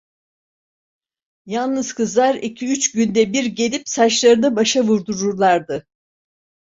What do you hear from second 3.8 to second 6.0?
saçlarına maşa vurdururlardı.